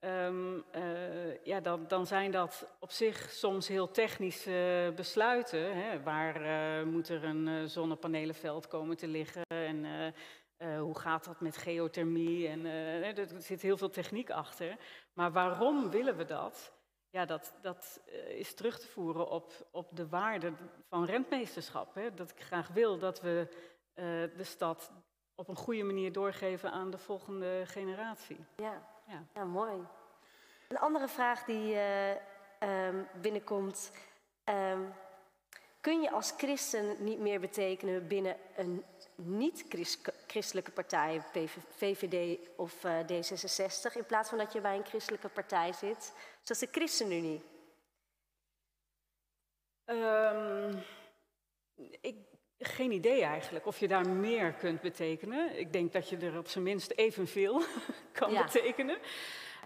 [0.00, 5.76] Um, uh, ja, dan, dan, zijn dat op zich soms heel technische besluiten.
[5.76, 6.02] Hè?
[6.02, 6.40] Waar
[6.86, 9.42] moet er een zonnepanelenveld komen te liggen?
[10.58, 12.48] En uh, hoe gaat dat met geothermie?
[12.48, 14.76] En, uh, er zit heel veel techniek achter.
[15.12, 16.72] Maar waarom willen we dat?
[17.10, 20.52] Ja, dat, dat uh, is terug te voeren op, op de waarde
[20.88, 21.94] van rentmeesterschap.
[21.94, 22.14] Hè?
[22.14, 23.48] Dat ik graag wil dat we
[24.36, 24.92] de stad
[25.34, 28.44] op een goede manier doorgeven aan de volgende generatie.
[28.56, 29.24] Ja, ja.
[29.34, 29.86] ja mooi.
[30.68, 31.76] Een andere vraag die
[32.60, 33.92] um, binnenkomt.
[35.88, 38.84] Kun je als christen niet meer betekenen binnen een
[39.14, 41.22] niet-christelijke partij,
[41.76, 46.12] VVD of uh, D66, in plaats van dat je bij een christelijke partij zit,
[46.42, 47.42] zoals de ChristenUnie?
[49.86, 50.82] Um,
[52.00, 52.16] ik,
[52.58, 55.58] geen idee eigenlijk of je daar meer kunt betekenen.
[55.58, 57.62] Ik denk dat je er op zijn minst evenveel
[58.18, 58.44] kan ja.
[58.44, 58.98] betekenen.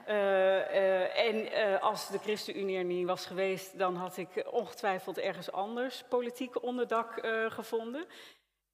[0.09, 5.19] Uh, uh, en uh, als de ChristenUnie er niet was geweest, dan had ik ongetwijfeld
[5.19, 8.07] ergens anders politiek onderdak gevonden.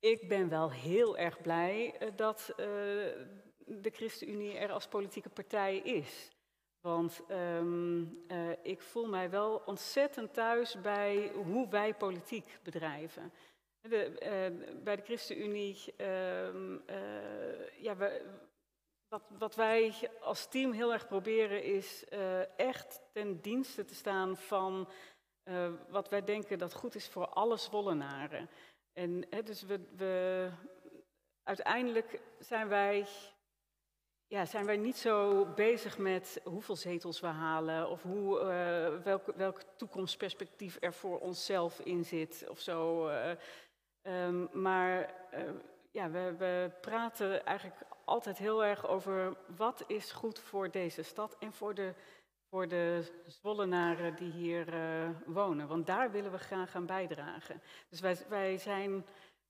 [0.00, 2.52] Ik ben wel heel erg blij dat
[3.66, 6.30] de ChristenUnie er als politieke partij is.
[6.80, 13.32] Want ehm, eh, ik voel mij wel ontzettend thuis bij hoe wij politiek bedrijven.
[13.80, 18.22] De, eh, bij de ChristenUnie, ehm, eh, ja, we,
[19.38, 22.04] wat, wij als team heel erg proberen is
[22.56, 24.88] echt ten dienste te staan van
[25.88, 28.50] wat wij denken dat goed is voor alle Zwollenaren.
[28.92, 30.48] En dus we, we,
[31.42, 33.06] uiteindelijk zijn wij
[34.28, 39.26] ja, zijn wij niet zo bezig met hoeveel zetels we halen of hoe, uh, welk,
[39.36, 43.08] welk toekomstperspectief er voor onszelf in zit of zo.
[44.02, 45.14] Um, maar
[45.90, 51.36] ja, we, we, praten eigenlijk altijd heel erg over wat is goed voor deze stad
[51.38, 51.94] en voor de,
[52.50, 54.66] voor de Zwollenaren die hier
[55.26, 55.68] wonen.
[55.68, 57.62] Want daar willen we graag aan bijdragen.
[57.88, 59.06] Dus wij, wij zijn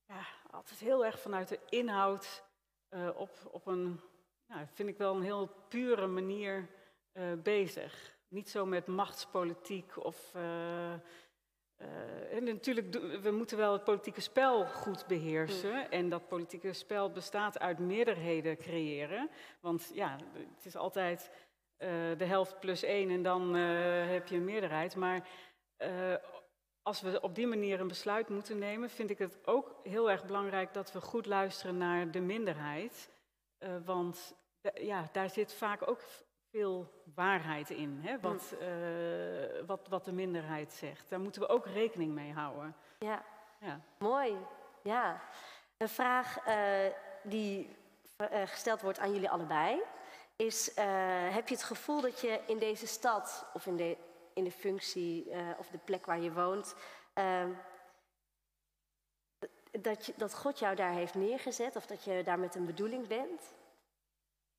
[0.07, 2.45] ja, altijd heel erg vanuit de inhoud
[3.15, 4.01] op, op een
[4.47, 6.69] nou, vind ik wel een heel pure manier
[7.13, 8.17] uh, bezig.
[8.29, 10.35] Niet zo met machtspolitiek of.
[11.83, 15.72] Uh, uh, en natuurlijk, we moeten wel het politieke spel goed beheersen.
[15.72, 15.87] Mm.
[15.91, 19.31] En dat politieke spel bestaat uit meerderheden creëren.
[19.61, 20.16] Want ja,
[20.57, 21.31] het is altijd
[22.16, 24.97] de helft plus één en dan heb je een meerderheid.
[24.97, 25.29] Maar
[26.83, 30.24] als we op die manier een besluit moeten nemen, vind ik het ook heel erg
[30.24, 33.11] belangrijk dat we goed luisteren naar de minderheid.
[33.85, 34.35] Want
[34.74, 36.01] ja, daar zit vaak ook
[36.51, 38.21] veel waarheid in, hè?
[38.21, 41.11] Wat, uh, wat, wat de minderheid zegt.
[41.11, 42.77] Daar moeten we ook rekening mee houden.
[42.99, 43.25] Ja,
[43.61, 43.81] ja.
[43.99, 44.37] mooi.
[44.83, 45.23] Ja.
[45.77, 46.55] Een vraag uh,
[47.23, 47.77] die
[48.19, 49.83] uh, gesteld wordt aan jullie allebei
[50.37, 50.75] is:
[51.31, 53.97] heb je het gevoel dat je in deze stad of in de,
[54.35, 56.75] in de functie of de plek waar je woont,
[59.71, 63.07] dat, je, dat God jou daar heeft neergezet of dat je daar met een bedoeling
[63.07, 63.55] bent?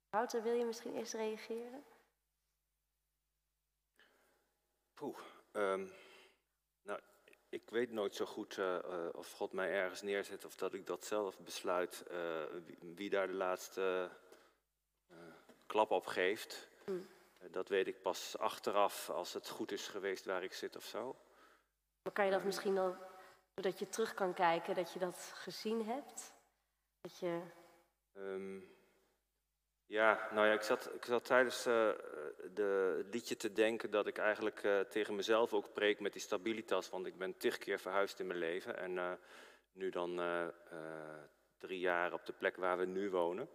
[0.10, 1.84] Wouter, wil je misschien eerst reageren?
[4.94, 5.18] Poeh,
[5.52, 5.92] um,
[6.82, 7.00] nou,
[7.50, 11.06] ik weet nooit zo goed uh, of God mij ergens neerzet of dat ik dat
[11.06, 14.10] zelf besluit uh, wie, wie, daar de laatste
[15.66, 16.70] klap op geeft.
[16.84, 17.08] Hmm.
[17.52, 21.16] dat weet ik pas achteraf als het goed is geweest waar ik zit of zo.
[22.04, 22.98] Maar kan je dat misschien dan,
[23.54, 26.34] doordat je terug kan kijken, dat je dat gezien hebt?
[27.02, 27.42] Dat je...
[28.14, 28.78] Um,
[29.90, 31.90] ja, nou ja, ik zat, ik zat tijdens uh,
[32.54, 36.22] de, het liedje te denken dat ik eigenlijk uh, tegen mezelf ook preek met die
[36.22, 36.90] stabilitas.
[36.90, 39.12] Want ik ben tig keer verhuisd in mijn leven en uh,
[39.72, 40.22] nu dan
[41.58, 43.50] drie jaar op de plek waar we nu wonen.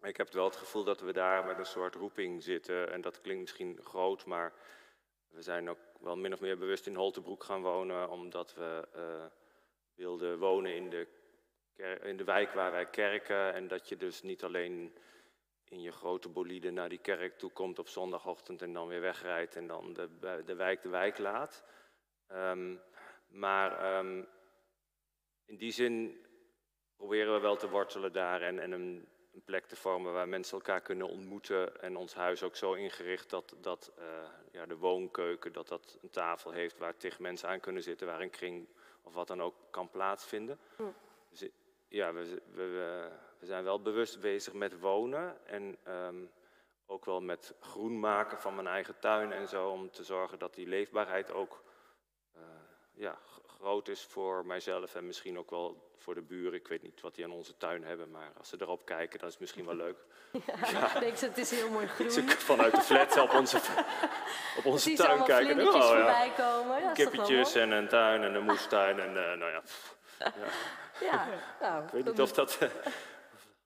[0.00, 2.92] Ik heb wel het gevoel dat we daar met een soort roeping zitten.
[2.92, 4.52] En dat klinkt misschien groot, maar
[5.28, 8.10] we zijn ook wel min of meer bewust in Holtebroek gaan wonen.
[8.10, 8.88] Omdat we
[9.94, 11.06] wilden wonen in de,
[12.02, 13.54] in de wijk waar wij kerken.
[13.54, 14.92] En dat je dus niet alleen
[15.72, 19.56] in je grote bolide naar die kerk toe komt op zondagochtend en dan weer wegrijdt
[19.56, 21.64] en dan de, de wijk de wijk laat.
[22.32, 22.80] Um,
[23.28, 24.28] maar um,
[25.44, 26.26] in die zin
[26.96, 30.56] proberen we wel te wortelen daar en, en een, een, plek te vormen waar mensen
[30.56, 31.80] elkaar kunnen ontmoeten.
[31.80, 34.04] En ons huis ook zo ingericht dat, dat uh,
[34.50, 38.20] ja, de woonkeuken dat dat een tafel heeft waar tig mensen aan kunnen zitten, waar
[38.20, 38.68] een kring
[39.02, 40.58] of wat dan ook kan plaatsvinden.
[40.76, 40.82] Hm.
[41.28, 41.48] Dus
[41.88, 43.10] ja, we, we, we
[43.42, 46.30] we zijn wel bewust bezig met wonen en um,
[46.86, 50.54] ook wel met groen maken van mijn eigen tuin en zo, om te zorgen dat
[50.54, 51.62] die leefbaarheid ook
[52.36, 52.42] uh,
[52.92, 56.54] ja, groot is voor mijzelf en misschien ook wel voor de buren.
[56.54, 59.28] Ik weet niet wat die aan onze tuin hebben, maar als ze erop kijken, dan
[59.28, 59.96] is het misschien wel leuk.
[60.46, 61.00] Ja, ja.
[61.00, 62.10] Denk ze, het is heel mooi groen.
[62.10, 63.56] Ze vanuit de flats op onze,
[64.58, 65.68] op onze tuin kijken.
[65.68, 66.28] Oh, ja.
[66.28, 66.80] komen.
[66.80, 69.62] Ja, Kippetjes en een tuin en een moestuin en uh, nou ja.
[70.18, 70.32] Ja.
[71.00, 71.28] ja.
[71.60, 72.58] Nou, ik weet niet of dat...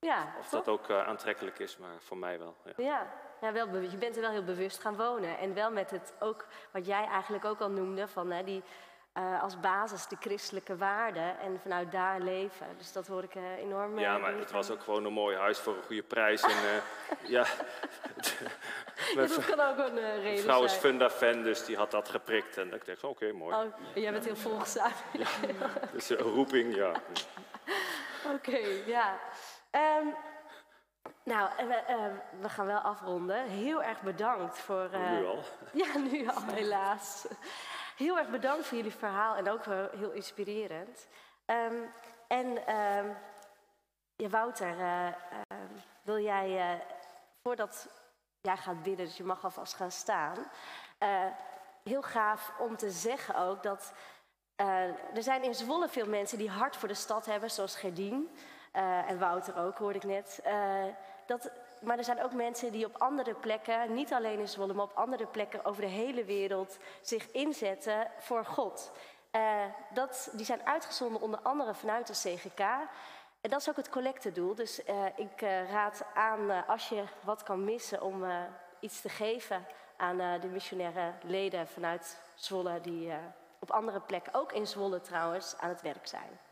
[0.06, 2.56] Ja, of dat ook uh, aantrekkelijk is, maar voor mij wel.
[2.64, 3.06] Ja, ja,
[3.40, 5.38] ja wel je bent er wel heel bewust gaan wonen.
[5.38, 8.62] En wel met het ook, wat jij eigenlijk ook al noemde, van hè, die
[9.18, 12.66] uh, als basis de christelijke waarden en vanuit daar leven.
[12.78, 13.98] Dus dat hoor ik uh, enorm.
[13.98, 16.42] Ja, maar het was ook gewoon een mooi huis voor een goede prijs.
[16.42, 16.50] En,
[17.36, 17.46] ja,
[19.14, 22.56] ja, dat kan ook een reden Mijn vrouw is Funda-fan, dus die had dat geprikt.
[22.56, 23.56] En ik dacht, oké, okay, mooi.
[23.56, 24.92] Oh, jij bent heel volgzaam.
[25.12, 25.28] ja,
[25.92, 26.90] dus een roeping, ja.
[28.34, 29.18] Oké, okay, ja.
[29.76, 30.14] Um,
[31.22, 33.44] nou, we, uh, we, gaan wel afronden.
[33.44, 34.90] Heel erg bedankt voor.
[34.92, 35.42] Uh, nu al?
[35.84, 37.26] Ja, nu al, helaas.
[37.96, 39.64] Heel erg bedankt voor jullie verhaal en ook
[39.96, 41.06] heel inspirerend.
[41.46, 41.92] Um,
[42.28, 42.46] en
[42.76, 43.16] um,
[44.16, 45.08] ja, Wouter, uh,
[46.02, 46.82] wil jij,
[47.42, 47.88] voordat
[48.40, 50.50] jij gaat bidden, dus je mag alvast gaan staan,
[51.82, 53.92] heel gaaf om te zeggen ook dat
[54.56, 58.30] er zijn in Zwolle veel mensen die hart voor de stad hebben, zoals Gerdien.
[58.76, 60.40] Uh, en Wouter ook, hoorde ik net.
[60.46, 60.84] Uh,
[61.26, 61.50] dat
[61.80, 64.96] Maar er zijn ook mensen die op andere plekken, niet alleen in Zwolle, maar op
[64.96, 68.92] andere plekken over de hele wereld zich inzetten voor God.
[69.32, 69.64] Uh,
[69.94, 72.60] dat, die zijn uitgezonden onder andere vanuit de CGK.
[73.40, 74.54] En dat is ook het collectedoel.
[74.54, 74.80] Dus
[75.16, 78.24] ik raad aan, als je wat kan missen, om
[78.80, 79.66] iets te geven
[79.96, 83.12] aan de missionaire leden vanuit Zwolle, die
[83.58, 86.45] op andere plekken, ook in Zwolle trouwens, aan het werk zijn.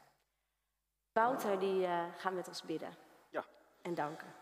[1.15, 1.87] Wouter die
[2.17, 2.97] gaat met ons bidden.
[3.31, 3.45] Ja.
[3.83, 4.35] En danken.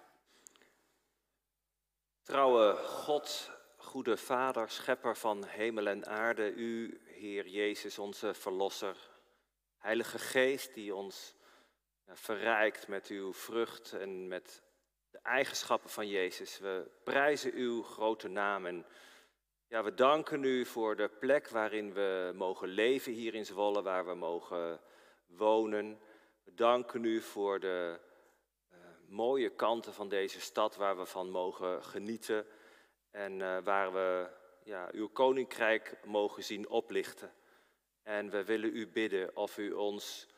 [2.23, 8.97] Trouwe God, goede Vader, schepper van hemel en aarde, u, Heer Jezus, onze Verlosser,
[9.79, 11.35] Heilige Geest die ons
[12.07, 14.63] verrijkt met uw vrucht en met
[15.11, 16.59] de eigenschappen van Jezus.
[16.59, 18.87] We prijzen uw grote naam en
[19.67, 24.07] ja, we danken u voor de plek waarin we mogen leven hier in Zwolle, waar
[24.07, 24.81] we mogen
[25.27, 26.01] wonen.
[26.45, 28.01] We danken u voor de
[29.13, 32.47] mooie kanten van deze stad waar we van mogen genieten
[33.11, 34.31] en uh, waar we
[34.65, 37.33] ja, uw koninkrijk mogen zien oplichten.
[38.03, 40.29] En we willen u bidden of u ons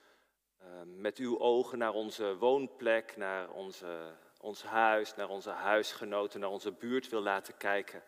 [0.63, 6.51] uh, met uw ogen naar onze woonplek, naar onze, ons huis, naar onze huisgenoten, naar
[6.51, 8.03] onze buurt wil laten kijken.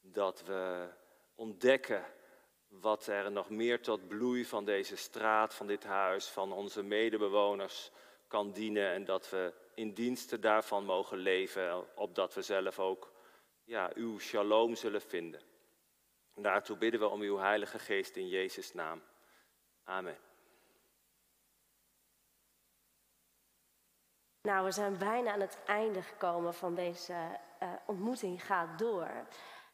[0.00, 0.88] Dat we
[1.34, 2.04] ontdekken
[2.70, 7.90] wat er nog meer tot bloei van deze straat, van dit huis, van onze medebewoners
[8.28, 13.12] kan dienen en dat we in diensten daarvan mogen leven, opdat we zelf ook
[13.64, 15.40] ja, uw shalom zullen vinden.
[16.34, 19.02] En daartoe bidden we om uw Heilige Geest in Jezus' naam.
[19.84, 20.18] Amen.
[24.42, 29.26] Nou, we zijn bijna aan het einde gekomen van deze uh, ontmoeting Gaat Door.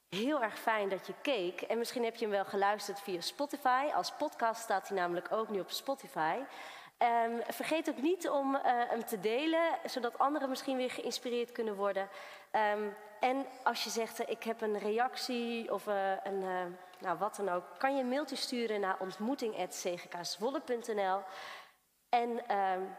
[0.09, 1.61] Heel erg fijn dat je keek.
[1.61, 3.87] En misschien heb je hem wel geluisterd via Spotify.
[3.95, 6.37] Als podcast staat hij namelijk ook nu op Spotify.
[6.99, 11.75] Um, vergeet ook niet om uh, hem te delen, zodat anderen misschien weer geïnspireerd kunnen
[11.75, 12.09] worden.
[12.53, 16.41] Um, en als je zegt, uh, ik heb een reactie of uh, een,
[16.99, 21.21] nou, wat dan ook, kan je een mailtje sturen naar ontmoeting.cgkswolle.nl.
[22.09, 22.97] En um,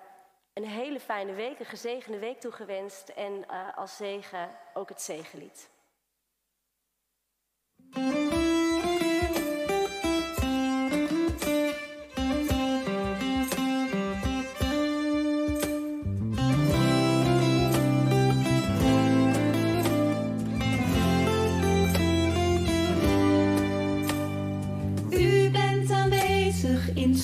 [0.53, 3.09] een hele fijne week, een gezegende week toegewenst.
[3.09, 3.45] En
[3.75, 5.69] als zegen ook het zegenlied.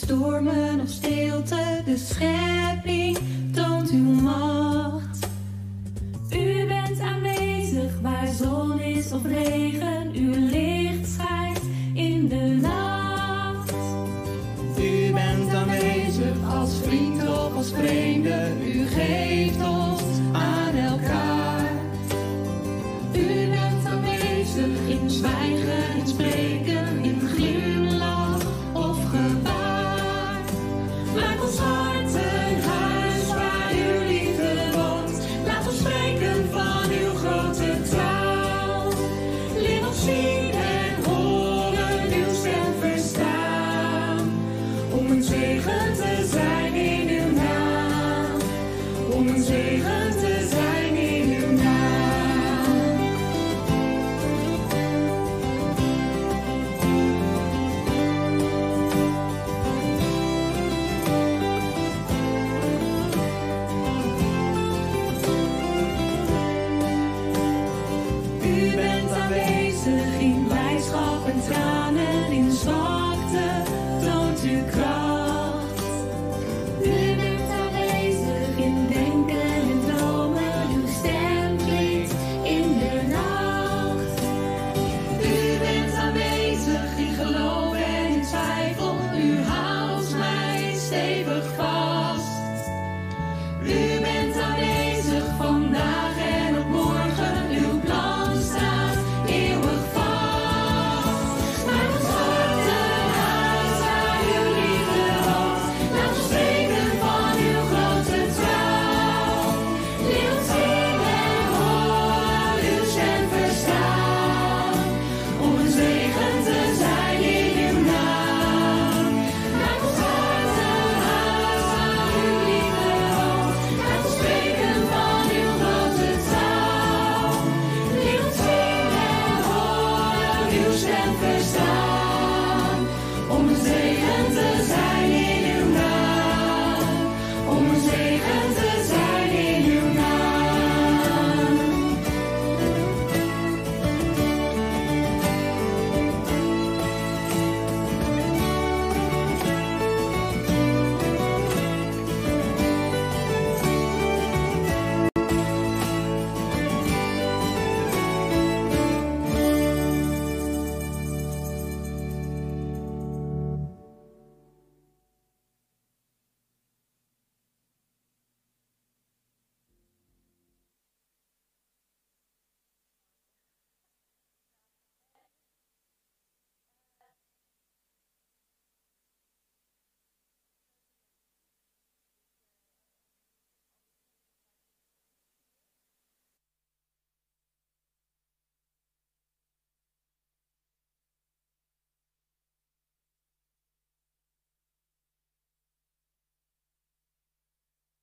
[0.04, 3.18] Stormen of stilte, de schepping
[3.52, 5.28] toont uw macht.
[6.30, 9.93] U bent aanwezig waar zon is of regen,
[25.10, 26.33] zwijgen, in spreken,